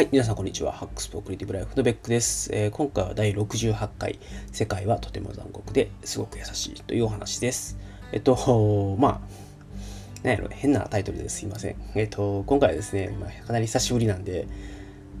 [0.00, 0.72] はい、皆さんこんにちは。
[0.72, 4.18] ハックスポークリティブライフのベックです、えー、今回は第68回、
[4.50, 7.76] 世界はとても残酷ですごく優しいというお話です。
[8.10, 11.76] えっと、まあ、なんやろ、変なタイトルですいません。
[11.94, 14.48] えっと、今回はですね、まあ、かなり久しぶりなんで、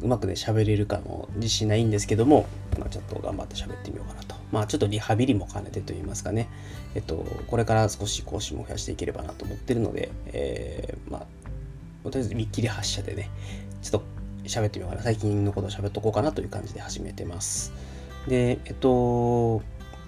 [0.00, 2.46] うまくね、喋れるかも自信ないんですけども、
[2.78, 4.34] まあ、ちょっと頑張って喋ってみようかなと。
[4.50, 6.48] まあ、ちょっとリハビリも兼ねてと言いますかね、
[6.94, 7.16] えっと、
[7.48, 11.26] これから少し講師も増やしていければなと思ってるので、えー、まあ、
[12.04, 13.28] とりあえず見切り発車でね、
[13.82, 14.19] ちょっと
[14.50, 15.02] 喋ってみようかな。
[15.02, 17.72] 最近のことを喋っとこうかなという感じで始めてます。
[18.28, 19.62] で、えっと、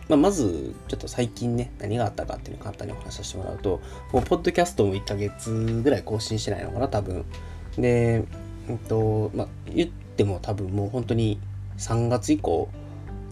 [0.09, 3.81] まあ、まず、ちょっと最近ね、何があったかっていうのを簡単にお話しさせてもらうと、
[4.13, 7.25] もう、ポッドキャストも1ヶ月ぐらい更新してないのかな、多分。
[7.79, 8.25] で、
[8.69, 11.41] えっと、まあ、言っても多分もう本当に
[11.79, 12.69] 3月以降、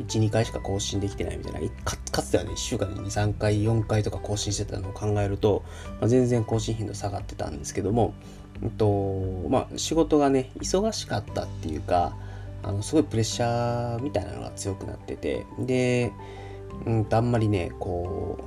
[0.01, 5.63] 1、2回しか更新できてないみたいな、かかつてはね、1週間に2、3回、4回とか更新してたのを考えると、
[6.01, 8.15] まあ、全然更新頻度下がってたんですけども、
[8.63, 12.17] えっと、まあ、仕事がね、忙しかったっていうか、
[12.63, 16.13] あの、すごいプレッシャーみたいなのが強くなってて、で、
[16.87, 18.45] うんと、あんまりね、こう、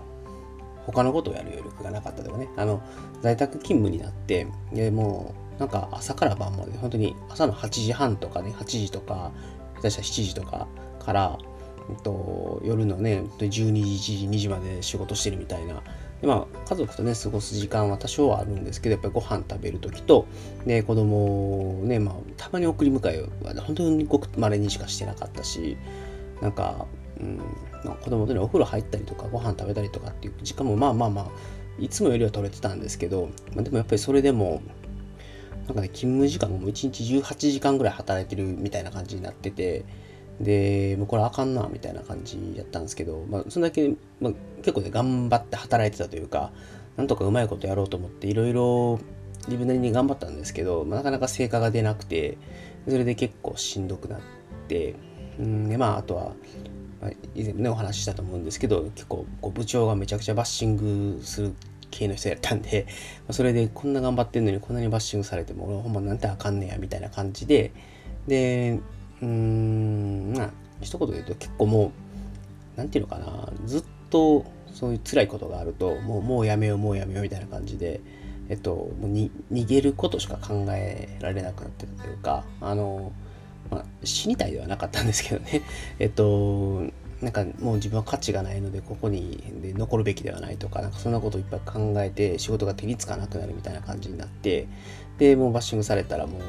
[0.85, 2.81] 他のことをやる余力がなかったとかね、あの、
[3.21, 9.31] 在宅勤務になって、で、もう、なんか朝から晩まで、本当に朝の8時半とかね、8時とか、
[9.75, 10.67] 下手したら7時とか
[11.03, 11.37] から、
[11.89, 15.81] えっと、夜のね、12時、1時、2時まで仕事してるみたいな、
[16.21, 20.25] でまあ、家族とね、過ごす時間は多少はあるんですけど、やっぱりご飯食べるときと、
[20.65, 25.77] で、子供をね、まあ、たまに送り迎えは本当にごく稀にしかしてなかったし、
[26.41, 26.85] なんか、
[27.19, 27.37] うん、
[27.83, 31.27] まあ、子供とね、お風呂入ったりとか、ご飯食べたりとかっていう時間も、まあまあまあ、
[31.79, 34.61] いつもよりは取れてたんですけど、まあ、でもやっぱりそれでも、
[35.67, 39.85] なんかね、勤務時間も1日18時間ぐらい働いてるみたいな感じになってて、
[40.39, 46.51] で、もうこれあかんな、みたいな感じやったんですけど、まあ、そんだけ、まあ、結構ね、頑張って働いてたというか、
[46.97, 48.99] なんとかうまいことやろうと思って、いろいろ
[49.47, 52.37] 自分なりに頑張ったんですけど、まあ、なかなか成果が出なくて、
[52.87, 54.19] それで結構しんどくなっ
[54.67, 54.95] て、
[55.39, 56.33] うんで、まあ、あとは、
[57.01, 61.53] まあ、以前もね、お話ししたと思うんですけど、結構こう部長がめちゃくちゃバッシングする
[61.91, 67.71] 系の人やったんで、まあそれでこんな頑張ってんのにこんなにバッシングされても、俺ほんまなんてあかんねや、みたいな感じで、
[68.27, 68.79] で、
[69.21, 70.12] うーん、
[70.83, 71.91] 一言で言うと結構も
[72.75, 78.01] う、なんていうのかな、ずっとそういう辛いことがあると、もう、もうやめよう、もうやめようみたいな感じで、
[78.49, 83.11] えっと、もうに逃げることしか考えられなくなってたというか、あの、
[83.71, 85.61] まあ、死にたいではなかったんですけどね、
[85.99, 86.83] えっと、
[87.21, 94.67] なんかもう自分は価値がないので、ここにで残るべきではないとか、なんかそんなことをいっぱい考えて、仕事が手につかなくなるみたいな感じになって、
[95.19, 96.41] で、もうバッシングされたらもう、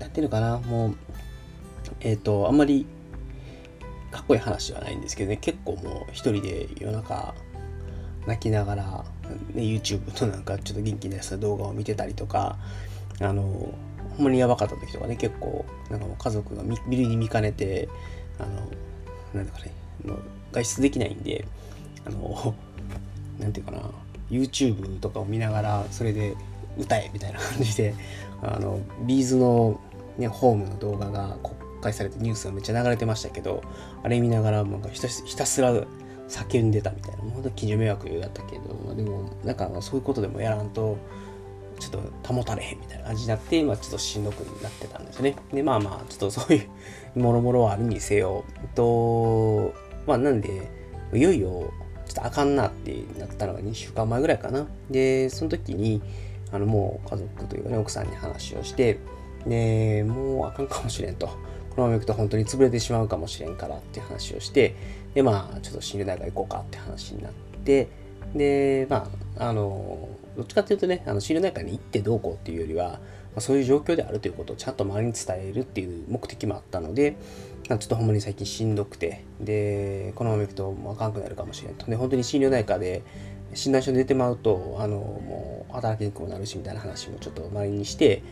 [0.00, 0.96] なんていうのかな、もう、
[2.00, 2.86] えっ、と、あんまり
[4.16, 7.34] かっこいい話ではないんですけどね、結構もう一人で夜中
[8.26, 9.04] 泣きながら、
[9.52, 12.56] ね、YouTube となんかちょっと元気なやつの動画を見てたりとか、
[13.20, 17.90] あの、ほんまにやばかった時とかね、結構、なんかもう家族が見るに見かねて、
[18.38, 18.70] あの、
[19.34, 19.72] なんだかね、
[20.06, 21.44] もう外出できないんで、
[22.06, 22.54] あの、
[23.38, 23.82] なんていうかな、
[24.30, 26.34] YouTube とかを見ながら、それで
[26.78, 27.94] 歌えみたいな感じで、
[28.42, 29.78] あの、ビーズの、
[30.16, 31.54] ね、ホームの動画がこ
[31.86, 33.62] 開されてニュースがめっちゃ流れてましたけど、
[34.02, 35.08] あれ見ながらなんかひた
[35.46, 35.72] すら
[36.28, 40.98] 叫んでたみたいな、もうほんと基準迷惑だったけど、でもなんかそういうことでもやらんと、
[41.78, 45.36] ちょっと保たれへんみたいな感じになって、まあ、ちょっとしんどくなってたんですね。
[45.52, 46.66] で、まあまあ、ちょっとそうい
[47.14, 49.74] う もろもろはあるにせよ、えっと、
[50.06, 50.70] まあなんで、
[51.12, 51.70] いよいよ、
[52.06, 54.66] ちょっとあかんなってなったのが2週間前ぐらいかな。
[54.90, 56.02] で、その時に、
[56.52, 58.98] あの、もう家族というかね、奥さんに話をして、
[59.46, 61.28] で、もうあかんかもしれんと。
[61.76, 64.74] このまま行くと本当に潰れてしまうかもしれんからっていう話をして、
[65.14, 67.32] で、まあ、ちょっと心療内科行こうかって話になっ
[67.64, 67.88] て、
[68.34, 72.98] で、まあ、あの、どっちかっていうとね、あの心療内科に行ってどうこうっていうよりは、ま
[73.36, 77.16] あ、そういう状況であるということをちゃんと周りに伝えるっていう目的もあったので、
[77.68, 81.84] ちょっとほんまに最近しんどくて、で、このまま行くともうあかんくなるかもしれんと。
[81.86, 83.02] で、本当に心療内科で
[83.52, 88.22] 診断書出てまうと、あの、もう働きにくくなるしみたいな話もちょっと周りにして、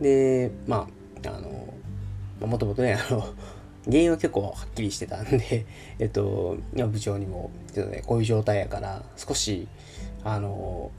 [0.00, 0.88] で、ま
[1.24, 1.59] あ、あの、
[2.46, 3.34] もともとね、あの、
[3.84, 5.66] 原因は結構はっきりしてたんで、
[5.98, 9.68] えっと、今部長にも、ちょっとね、こういう状態やから、少し、
[10.24, 10.90] あの、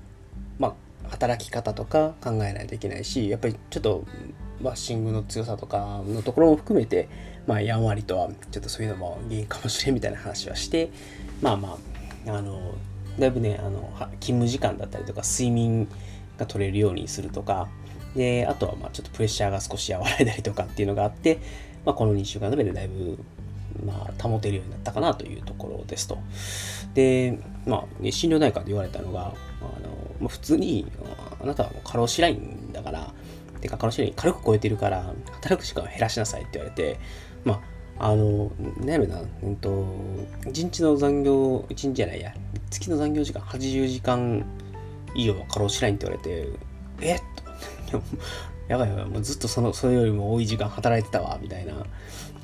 [0.58, 4.06] まあ、働き方とか考えないといけないし、やっぱりちょっと、
[4.62, 7.10] バッシングの強さとかのところも含めて、
[7.48, 10.92] まあ、やんわりとは、ちょっとそういうのも原因かもしれんみたいな話はして、
[11.42, 11.78] まあま
[12.28, 12.76] あ、あの、
[13.20, 15.88] だいぶね、あの、勤務時間だったりとか、睡眠
[16.38, 17.70] が取れるようにするとか、
[18.16, 21.40] で、あとはまあちょっとプレッシャーが少し和らいだりとかっていうのがあって、
[21.86, 23.18] まあ、この2週間ぐらいでだいぶ、
[23.86, 26.18] まあ、保てるようになったかなというところですと。
[26.94, 30.86] で、まあ、ね、心療内科で言われたのが、あのまあ、普通に、
[31.42, 33.14] あなたはもう過労死ラインだから、
[33.62, 37.00] てか、カロシに軽く超えてるから、働く時間を減らしなさいって言われて、
[37.46, 37.62] ま
[38.00, 39.70] あ、あの、なんやろな、うんと、
[40.46, 42.34] 1日の残業、1日じゃないや、
[42.70, 44.44] 月の残業時間80時間
[45.14, 46.50] 以上は過労しないって言われて、
[47.02, 47.51] えっと、
[48.68, 51.86] やばいやばい、もうずっとその、それよりも多い時間働いてたわ、みたいな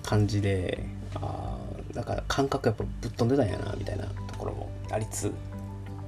[0.04, 0.84] 感じで、
[1.16, 1.58] あ
[1.94, 5.32] なんか感覚やっぱぶっ飛んでたんやな、みたいなところもありつ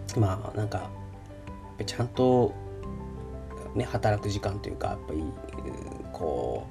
[0.08, 0.90] つ、まあ、なんか、
[1.86, 2.54] ちゃんと、
[3.76, 5.24] ね、働く時間というか、やっぱり、
[6.12, 6.68] こ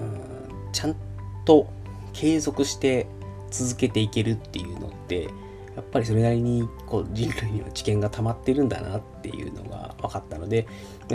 [0.00, 0.96] う、うん、ちゃん
[1.44, 1.68] と
[2.12, 3.06] 継続して
[3.50, 5.28] 続けていけるっていうのって
[5.76, 10.66] やっぱりそれなりにこう人類には知見が溜まってるんだなってていうのが分かったので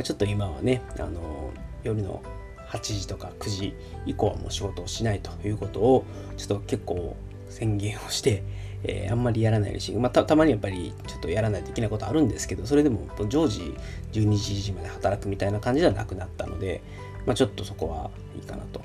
[0.04, 1.52] ちょっと今はねあの
[1.84, 2.24] 夜の
[2.70, 3.76] 8時とか9時
[4.08, 6.06] 以降はもう仕事をしないということを
[6.38, 7.16] ちょっと結構
[7.50, 8.44] 宣言をして、
[8.84, 13.76] えー、あんまりやらないし、まあ、たまにやっぱりちょっとやらないといけないことあるんですけどそれでも常時
[14.14, 16.82] 12時まで働くみたいな感じではなくなったので、
[17.26, 18.82] まあ、ちょっとそこはいいかなと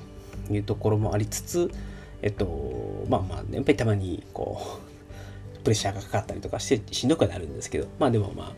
[0.51, 1.71] いうところもありつつ
[2.21, 4.95] えっとまあまあ、ねやっぱりたまにこう
[5.65, 8.53] プレッシャーがかかったりとかしてしんどくなるんですけど、まあでもまあ、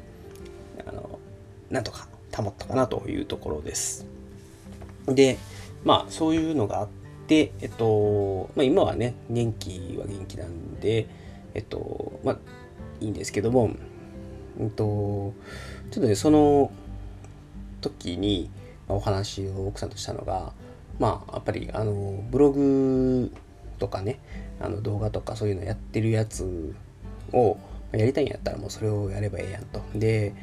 [1.70, 4.06] なんとか保ったかなというところです。
[5.08, 5.38] で、
[5.84, 6.88] まあそういうのがあっ
[7.28, 11.08] て、えっと、まあ今はね、元気は元気なんで、
[11.54, 12.38] えっと、まあ
[13.00, 13.72] いいんですけども、
[14.60, 15.34] えっと、
[15.92, 16.72] ちょっとね、その
[17.82, 18.50] 時に
[18.88, 20.54] お話を奥さんとしたのが、
[21.00, 23.32] まあやっぱりあのブログ
[23.78, 24.20] とかね
[24.60, 26.74] あの動画とかそういうのやってるやつ
[27.32, 27.58] を
[27.92, 29.82] やりたいんやったらもうそれをやればええやんと。
[29.96, 30.34] で、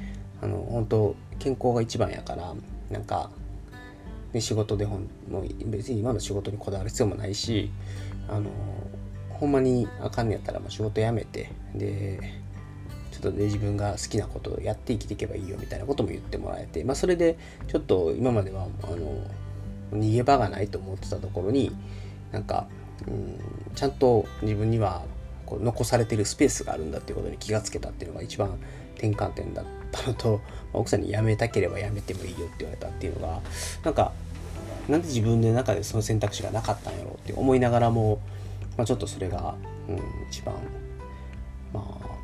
[0.44, 2.55] あの、本当健康が一番やから、
[2.91, 3.31] なんか、
[4.35, 7.70] ね、仕事でほん、もう別に今の仕事にこだわる必要もないし、
[8.29, 8.50] あの、
[9.31, 12.20] ほんまにあかんねやったらもう仕事辞めて、で、
[13.11, 17.38] ちょっとね、自分が好きなことをやって生きていけばいいよみたいなことも言ってもらえて、まあそれで
[17.69, 21.75] ちょっと今までは、あの、逃げ場がないと思ってたところに、
[22.32, 22.67] なんか、
[23.08, 23.38] うん、
[23.75, 25.05] ちゃんと自分には
[25.47, 28.58] こう残されてるスペースがあるんだっていうことに気がつけたっていうのが一番
[28.94, 29.64] 転換点だっ
[29.94, 30.41] たのと、
[30.75, 33.41] 奥さんに辞めたければ辞めてもいいよって言われたっていうのが
[33.85, 34.12] なんか
[34.88, 38.20] なんで自分の中でその選択肢がなかったんやろうって思いながらも、
[38.76, 39.55] まあ、ちょっとそれが、
[39.88, 40.55] うん、一番
[41.73, 42.14] まあ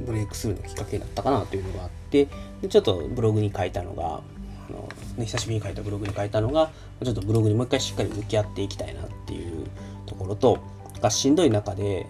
[0.00, 2.28] ブレイクスルーのきっかけになったかなというのがあって
[2.62, 4.20] でちょっとブログに書いたのが
[4.68, 6.70] あの、ね、久しぶりに書いたブログに書いたのが
[7.02, 9.66] ちょっとブログにもう一回しっかり向き合っていきたいなっていう
[10.06, 10.58] ところと
[11.00, 12.06] がしんどい中で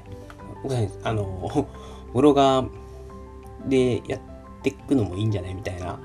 [0.62, 0.75] 僕
[1.05, 1.69] あの、
[2.12, 2.69] ブロガー
[3.69, 4.36] でやって
[4.69, 5.55] いくのもいいんじゃない？
[5.55, 5.99] みたいな、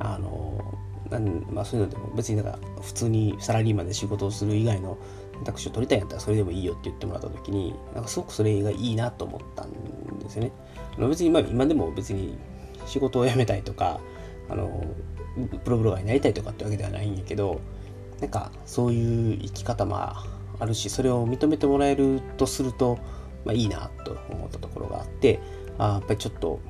[0.00, 0.78] あの、
[1.10, 4.98] なんまあ、そういうのでも別になんか普通にサラリーマンで仕事をする以外の
[5.36, 9.70] 選択肢を取りたいんやったらそれでもいいよって言ってもらった時になんかすごくそれがいいなと思ったん
[10.18, 10.52] ですよね。
[10.98, 12.36] 別に、ま、今でも別に
[12.86, 14.00] 仕事を辞めたいとか
[14.50, 14.84] あの
[15.64, 17.60] プロブロガーになりたいとかってわけではないんやけど
[18.20, 20.26] なんかそういう生き方もあ
[20.66, 22.98] るしそれを認めてもらえるとすると
[23.44, 25.40] まあ、いいなと思ったところがあって
[25.78, 26.60] あやっぱりちょっと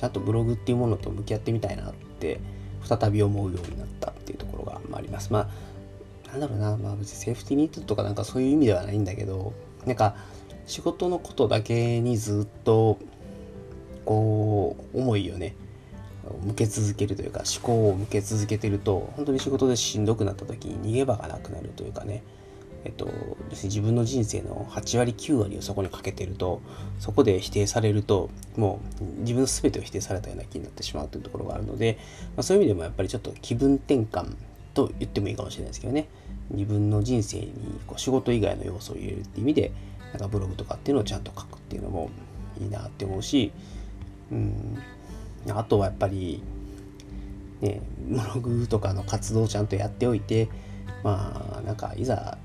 [0.00, 2.40] ちゃんとブログっていうものと向き合ってみたいなって
[2.82, 5.30] 再び思うようになったっていうところがあります。
[5.30, 5.50] ま
[6.26, 9.52] あなんだろうな、まあ別にセーフティーニットとかなんかそういう意味ではないんだけど、
[9.84, 10.16] なんか
[10.66, 12.98] 仕事のことだけにずっと
[14.06, 15.54] こう思いをね、
[16.46, 22.22] 向け続けるというか思考を向け続けてると本当に仕事でしんどくなった時に逃げ場がなくなるというかね。
[22.84, 23.10] えっと、
[23.50, 26.62] 自分の人生の8割9割をそこにかけてると
[26.98, 31.98] そこで否定されるともう自分の全てを否定されたような気になってしまうというところがあるので、
[32.36, 34.34] まあ、そういう意味でもやっぱりちょっと気分転換
[34.72, 36.08] と言ってもいいかもしれないですけどね。
[36.50, 37.52] 自分の人生に
[37.86, 39.72] こう仕事以外の要素を入れるっていう意味で
[40.12, 42.10] なんかブログとかっていうのをちゃんと書くっていうのも
[42.60, 43.52] いいなって思うし
[44.32, 44.78] うん
[45.48, 46.42] あとはやっぱり
[47.60, 50.48] ねブログとかの活動をちゃんとやっておいて
[51.04, 52.36] まあなんかいざ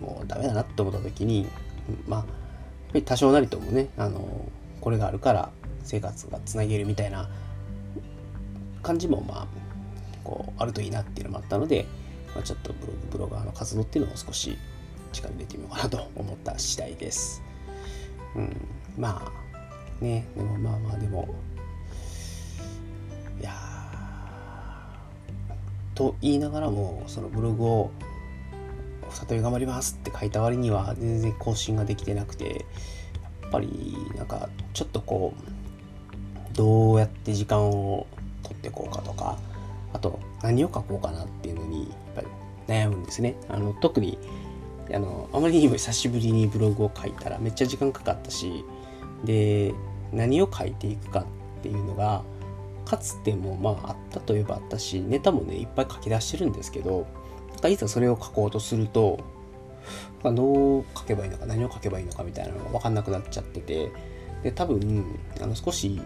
[0.00, 1.46] もうダメだなって思った時に
[2.08, 2.34] まあやっぱ
[2.94, 4.48] り多少なりともねあの
[4.80, 5.50] これがあるから
[5.82, 7.28] 生活がつなげるみたいな
[8.82, 9.46] 感じもまあ
[10.24, 11.86] こうあるといいなっていうのもあったので、
[12.34, 14.56] まあ、ちょっとブログブロガーの活動っていうのを少し
[15.12, 17.42] 力入れてみようかなと思った次第です。
[18.36, 18.56] うん、
[18.98, 19.22] ま
[20.00, 21.34] あねでもまあまあでも
[23.40, 23.52] いや
[25.94, 27.90] と言いながらもそのブログを
[29.12, 32.66] 再び頑張りますって書いた割には全然更新ができてなくて
[33.42, 38.06] やっぱりなんかちょっとこうどうやって時間を
[38.42, 39.38] 取ってこうかとか
[39.92, 42.26] あと何を書こうかなっていうのにやっぱり
[42.68, 43.34] 悩むんですね。
[43.48, 44.18] あの特に
[44.92, 48.64] あのあまりにも久しぶりにブログを書いたらめっちゃ時間かかったし
[49.24, 49.72] で
[50.12, 52.22] 何を書いていくかっていうのが
[52.84, 57.06] かつてもまああったといえばあったしネタもねいっぱい書き出してるんですけど
[57.68, 59.20] いざそれを書こうとすると
[60.22, 63.90] どう書けばいいのか何を書けばいいのかみたいなのが分かんなくなっちゃってて
[64.42, 65.04] で多分
[65.40, 66.00] あの少し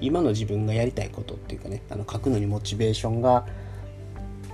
[0.00, 3.46] 今の自分がやりたいことっていうかねあの書くのにモチベーションが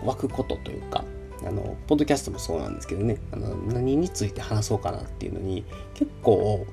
[0.04, 1.04] 湧くことというか
[1.44, 6.66] あのポッドキャストもそうなんですけどねあの何について話そうかなっていうのに結構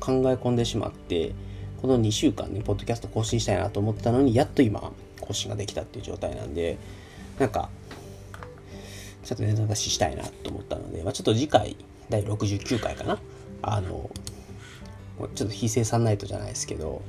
[0.00, 1.34] 考え込んでしまって
[1.80, 6.78] この2週間ねポッドキャスト更新したいなと思ったのにやっと今更新ができたっていう状態なんで
[7.38, 7.68] なんか
[9.22, 11.76] ちょっとネタ出ししたいなと思ったので、まあ、ちょっと次回
[12.10, 13.18] 第69回かな。
[13.62, 14.10] あの
[15.34, 17.02] ちょっと非生産ナイトじゃないですけど、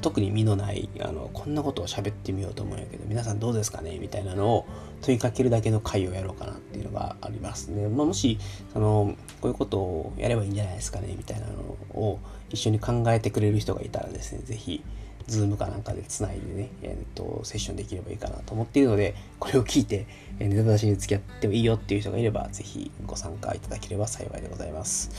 [0.00, 3.98] 特に身のないあのこんなことを喋ってみようと思うんやけど皆さんどうですかね？
[3.98, 4.66] みたいなのを
[5.02, 7.88] 問いかけるだけの回をやろうかなっていうのがありますね。
[7.88, 8.38] まあ、もし
[8.72, 11.14] そのこういうことをやればいいんじゃないですかね？
[11.16, 11.52] みたいなの
[12.00, 12.18] を
[12.50, 14.82] 一緒に考えてくれる人がいたらですね是非
[15.26, 20.06] ズームかなんかでつないでね、えーと、セッションできればいいかなと思っているので、これを聞いて、
[20.38, 25.10] えー、ネタ出しに付き合ってもいいよっていう人がいれば、ぜひご参加いただければ幸いでございます。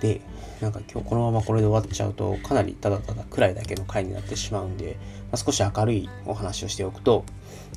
[0.00, 0.20] で、
[0.60, 4.96] なんか今日このままこれで終わっちゃうと、かなりただただ暗いだけの回になってしまうんで、
[5.30, 7.24] まあ、少し明るいお話をしておくと、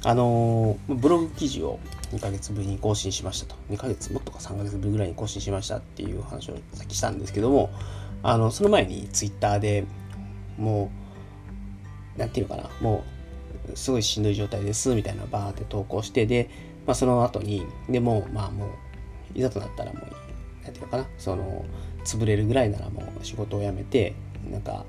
[0.03, 1.79] あのー、ブログ記事を
[2.11, 3.55] 2ヶ月ぶりに更新しましたと。
[3.69, 7.69] 2ヶ月もっとか3ヶ月ぶりぐらいに更新しましたっていう話をさっきしたんですけども、
[8.23, 9.85] あの、その前に Twitter で
[10.57, 11.04] もう、
[12.17, 13.03] なんていうのかな、も
[13.73, 16.49] う、すごいしんどい状態ですみたいなバーって投稿して、で、
[16.85, 18.69] まあ、その後に、でも、まあもう、
[19.33, 21.65] いざとなったらもう、なんていうのかな、その、
[22.05, 24.13] 潰れるぐらいならもう仕事を辞めて
[24.49, 24.85] なんか、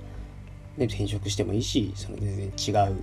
[0.76, 2.96] ね、転職してもいいしその全然違う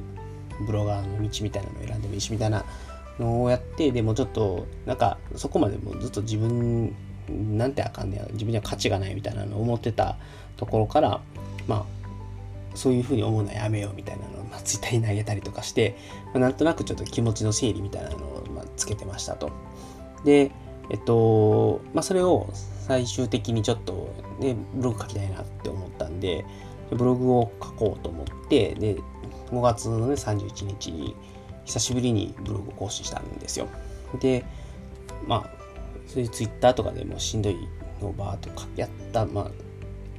[0.66, 2.64] ブロガーの道みたいなのを選んでもいいしみたいな
[3.20, 6.96] のをやってでもちょっとなんかそこまでもずっと自分
[7.28, 10.18] なんてあかんねや自分には価値がないみたいなのを思ってた
[10.58, 11.22] ところから
[11.68, 11.86] まあ
[12.76, 19.52] そういうふうに思うのはやめようみたいなのを、まあ、ツイッターに投げたりとかして、まあ、なんとなくちょっと気持ちの整理みたいなのを、まあ、つけてましたと。
[20.24, 20.52] で、
[20.90, 22.50] えっと、まあ、それを
[22.88, 26.46] 最終的にちょっと、ね、ブログ書きたいなって思ったんで、
[26.92, 28.98] ブログを書こうと思って、で、
[29.52, 31.16] 5月のね、31日に
[31.66, 33.68] 久しぶりにブログを更新したんですよ。
[34.20, 34.46] で、
[35.28, 35.50] まあ、
[36.08, 37.58] そういうツイッターとかでもしんどい
[38.02, 39.52] のをバーっとやった、まあ、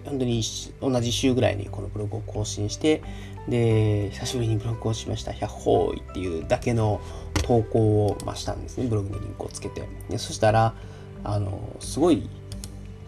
[0.04, 0.42] 本当に
[0.80, 3.02] 同じ週ぐらいにこのブログを更新して、
[3.48, 5.32] で、久しぶりにブログをしました。
[5.32, 7.00] 100ほーいっていうだけの
[7.34, 8.86] 投稿をましたんですね。
[8.86, 9.82] ブログのリンクをつけて。
[10.08, 10.74] でそしたら、
[11.22, 12.28] あの、すごい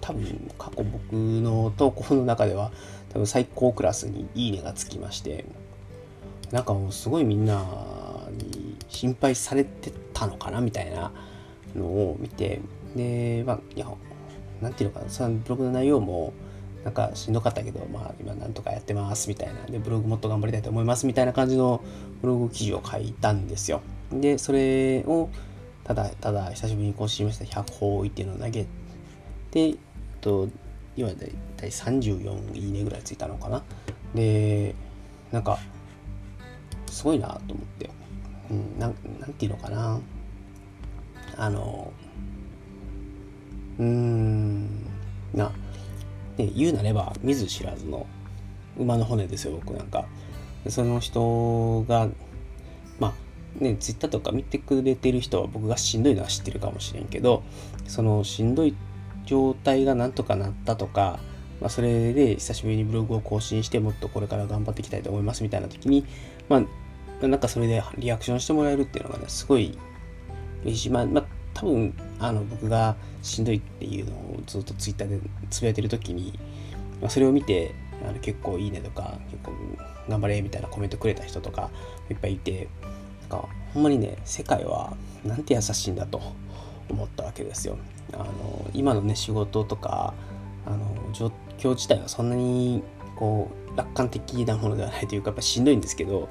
[0.06, 2.70] 多分過去僕の投稿の中では
[3.12, 5.44] 多分最高クラスにいいねがつきまして
[6.52, 7.64] なんかもうすごいみんな
[8.30, 11.10] に心配されてたのかなみたいな
[11.74, 12.60] のを見て
[12.94, 13.88] でまあいや
[14.60, 16.32] なんていうのかなそのブログの内容も
[16.86, 19.66] なんかしんどかったけど、まあ今なんとかやってますみたいな。
[19.66, 21.82] で、ブログもっと頑張りたいと思いますみたいな感じの
[22.22, 23.80] ブログ記事を書いたんですよ。
[24.12, 25.28] で、それを
[25.82, 28.66] ただただ久しぶりに更新しました100方位っていうのを投げ
[29.50, 29.74] て、
[30.20, 30.48] と
[30.96, 33.64] 今だいたい34いいねぐらいついたのかな
[34.14, 34.76] で
[35.32, 35.58] なんか
[36.88, 37.90] すごいなと思って、
[38.48, 39.98] うん、なんなんていうのかな
[41.36, 41.92] あの
[43.78, 44.86] うーん
[45.34, 45.52] な、
[46.36, 48.06] ね、言うなれば見ず知らずの
[48.78, 50.06] 馬の骨ですよ僕なんか
[50.68, 52.08] その人が
[52.98, 57.42] まあねツイッターとか見てくれてる人は僕がしんどいのは知ってるかもしれんけど
[57.86, 58.74] そのしんどい
[59.24, 61.18] 状態がなんとかなったとか、
[61.60, 66.04] まあ、それで久しぶりにブログを更新してもっとこれから頑張っていきたいと思いますみたいな時に、
[66.48, 66.62] ま
[67.22, 69.76] あ、なんかそれでリアクションしてもらえるっていうのがね、すごい
[70.64, 70.90] 嬉しい。
[70.90, 71.24] まあ、まあ、
[71.54, 75.20] 多分、あの、僕がしんどいっていうのをずっとツイッターで
[75.50, 76.38] つぶやいてる時に、
[77.00, 77.74] まあ、それを見て、
[78.06, 79.52] あの結構いいねとか、結構
[80.08, 81.70] 頑張れみたいなコメントくれた人とか
[82.10, 82.68] いっぱいいて、
[83.22, 86.20] なんかほんまにね、世界はなんて優しいんだと
[86.88, 87.76] 思ったわけですよ。
[88.12, 90.14] あの今のね仕事とか
[90.64, 92.82] あの状況自体はそんなに
[93.16, 96.28] こう楽観的なものではないというかやっぱしんどいんですけど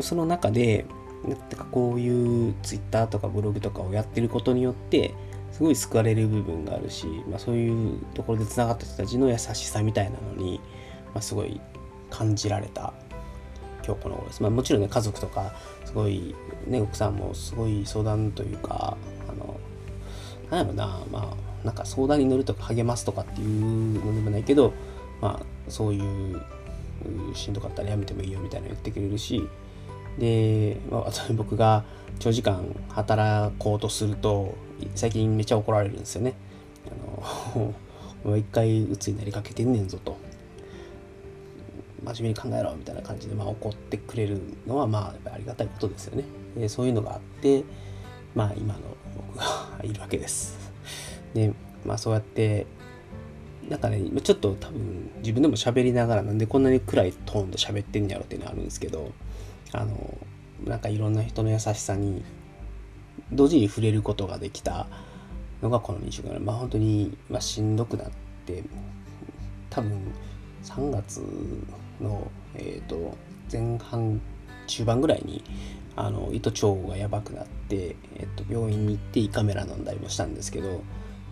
[0.00, 0.84] その中で
[1.24, 5.14] なんかこういうツイッターとかブログとかをやってることによって
[5.52, 10.60] すごい救われる部分があるし、まあ、そういうところでつながった人たちの優しさみたいなのに、
[11.14, 11.60] まあ、すごい
[12.10, 12.92] 感じられた
[13.84, 14.42] 今日この頃です。
[14.42, 16.34] まあ、もちろんね家族とかすごい
[16.66, 18.96] ね奥さんもすごい相談というか
[20.52, 24.74] なんやろな、まあ、なんか相談に乗るとか励ますとかっていうのでもないけど、
[25.22, 26.42] まあ、そういう、
[27.34, 29.48] しんどかったらやめてもいいよみたいな言ってくれるし、
[30.18, 31.84] で、まあ、僕が
[32.18, 34.54] 長時間働こうとすると、
[34.94, 36.34] 最近めっちゃ怒られるんですよね。
[37.54, 37.58] あ
[38.26, 40.16] の、 一回鬱になりかけてんねんぞと。
[42.04, 46.24] 真面目に考えろみたいな感じで、まあ、怒ってくれるのは、まあ、ありがたいことですよね。
[46.56, 47.64] でそういうのがあって、
[48.34, 48.80] まあ、今の
[49.16, 49.44] 僕が
[49.84, 50.58] いるわけです。
[51.34, 51.52] で、
[51.84, 52.66] まあ、そうやって、
[53.68, 59.12] なんかね、ちょっと多分自分でも喋りながらなんでこんなに暗いトーンで喋ってんやろっていうのはあるんですけど、
[59.72, 60.18] あの、
[60.64, 62.24] なんかいろんな人の優しさに
[63.32, 64.86] 同時に触れることができた
[65.62, 66.38] のがこの2週間。
[66.40, 68.10] まあ本当に、まあ、しんどくなっ
[68.46, 68.62] て
[69.70, 70.12] 多分
[70.64, 71.22] 3月
[72.00, 73.16] の、えーと、
[73.50, 74.20] 前半
[74.66, 75.42] 中盤ぐらいに
[75.96, 80.82] あの糸腸がやばくなって、えーと、病院に行って胃カメラ飲んだりもしたんですけど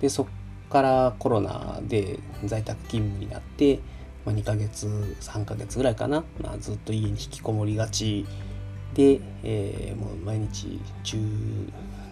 [0.00, 0.26] でそっ
[0.70, 3.80] からコロナで在宅勤務になって、
[4.24, 4.86] まあ、2ヶ月
[5.20, 8.26] 3ヶ月ぐらいかな、まあ、ずっと家に引きこもりがち
[8.94, 10.80] で、えー、もう毎日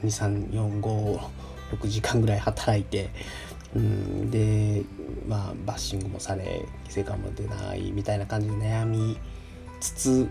[0.02, 1.20] 12345
[1.70, 3.10] 6時間ぐらい働いて、
[3.74, 4.82] うん、で
[5.26, 9.18] まあバッシングもされ成果も出ないみたいな感じで悩み
[9.80, 10.28] つつ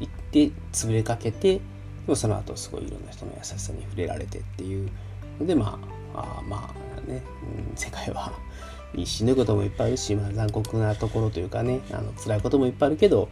[0.00, 1.60] 行って潰れかけてで
[2.06, 4.88] もその後すごいいろんな人の優しさに触れられてっていう
[5.40, 5.78] のでま
[6.14, 7.22] ああまあね、
[7.70, 8.32] うん、世界は
[9.04, 13.28] 死ぬこともいっぱいあるし、まあ、残酷なところというかねあの辛いこともいっぱいあるけど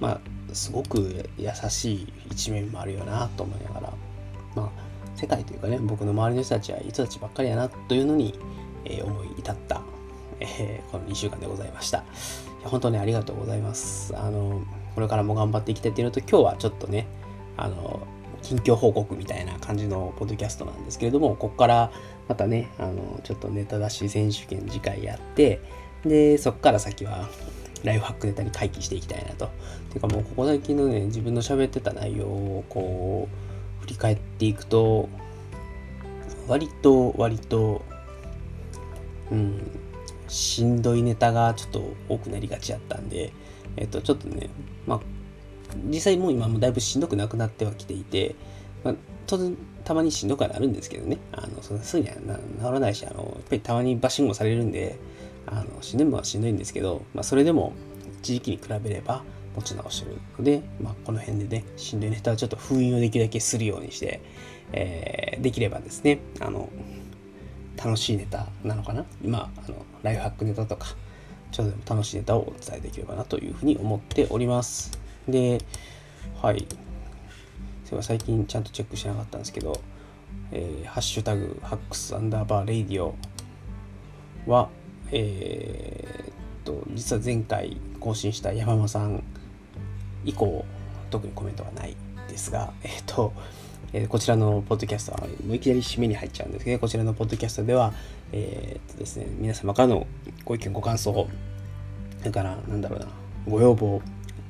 [0.00, 0.20] まあ
[0.54, 3.92] すごく優しい一面もあるよなと思いながら
[4.54, 4.70] まあ
[5.14, 8.34] 世界というかね僕の周りの人たちはいい人たちばっかりやなというのに、
[8.84, 9.82] えー、思い至った、
[10.40, 12.04] えー、この2週間でございました。
[12.64, 14.16] 本当にありがとうございます。
[14.16, 14.62] あの
[14.94, 17.06] これからも頑張っていきたいっていうのと今日はちょっとね
[17.56, 18.06] あの
[18.42, 21.92] 近況報告みたいな感じのポッドキャストなんですけれどもここから
[22.28, 25.60] またねあのちょっとネタ出し選手権次回やって
[26.04, 27.28] でそこから先は
[27.84, 29.50] ライフハックネタに回帰していきたいなと。
[29.92, 33.28] てかもうここ最近のね自分の喋ってた内容をこ
[33.80, 35.08] う振り返っていくと
[36.48, 37.82] 割と割と
[39.30, 39.70] うん
[40.28, 43.32] しんどいネタがちょっと多くなりがちやったんで
[43.76, 44.48] えっとちょっとね
[44.86, 45.00] まあ
[45.84, 48.34] 実際もう今もだいぶしんどくなくなってはきていて、
[48.84, 48.94] まあ、
[49.26, 52.22] 当然たまにしんどくはなるんですけどねあのそのすぐには治
[52.62, 54.98] らないしあのやっぱりたまにバッシングもされるんで
[55.46, 57.72] あのしんどいものはしんどいんですけど、まあ、それでも
[58.20, 59.24] 一時期に比べれば
[59.56, 64.20] 持ち直してるので、まあ、この辺でね、しんどいネタをちょっと封印をできるだけするようにして、
[64.72, 66.70] えー、できればですね、あの、
[67.76, 70.88] 楽しいネタなのかな今、あの、ライフハックネタとか、
[71.50, 74.98] ちょっとでも楽しいネタをお伝えできればなというふうに思っております。
[75.28, 75.60] で、
[76.40, 76.58] はい。
[76.58, 76.68] そうい
[77.92, 79.80] えば最近ちゃんとチェックしなかったんですけど、
[80.50, 83.14] えー、ハッシュタグ、ハックスアンダーバーレイディオ
[84.46, 84.68] は、
[85.10, 86.32] えー、っ
[86.64, 89.22] と、実は前回更新した山間さん
[90.24, 90.64] 以降、
[91.10, 91.96] 特にコメントはない
[92.28, 93.32] ですが、えっ、と、
[93.92, 97.92] えー、こちらのポッドキャストは、もういきなり締めに入っちゃうんですけど、こちらのポッドキャストでは、
[98.32, 100.06] えっ、とですね、皆様からの
[100.44, 101.28] ご意見、ご感想、
[102.18, 103.06] それから、なんだろうな、
[103.46, 104.00] ご要望、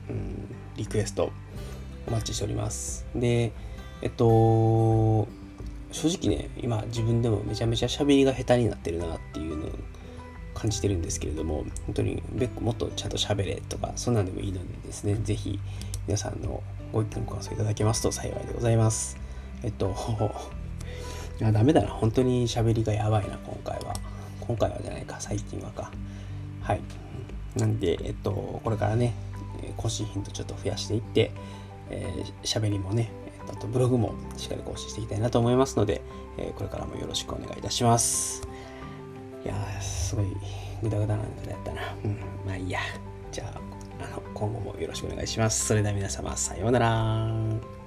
[0.09, 1.33] うん、リクエスト、
[2.07, 3.07] お待ちしております。
[3.15, 3.53] で、
[4.01, 5.29] えっと、
[5.93, 9.71] 正直ね、今自分でもめちゃめちゃ喋りが下手になってるなっていうのを
[10.55, 12.23] 感じてるんですけれども、本当に
[12.61, 15.61] もっとちゃんと喋れとか、そんなんでもいいのでですね、ぜひ
[16.07, 19.17] 皆さんのご意見ご感想いただけますと幸いでございます。
[19.63, 19.95] えっと、
[21.43, 23.95] あダメだな、本当に喋りがやばいな、今回は。
[24.41, 25.91] 今回はじゃないか、最近はか。
[26.63, 26.81] はい。
[27.57, 29.15] なんで、えっと、これからね、
[29.77, 31.33] 更新頻度ちょっと増やしていって、
[31.91, 33.11] えー、喋りもね、
[33.49, 36.03] あとブログもしっかり更新していきたいなと思いますので、
[36.39, 38.47] えー、これからもよろしくお願いいたします。
[39.45, 40.27] いやー、すごい
[40.83, 41.95] グダグダなんだやったな。
[42.05, 42.81] うん、まあいいや。
[43.31, 45.67] じゃあ、あの今後もよろしくお願いします。
[45.67, 47.82] それでは皆様、さようなら。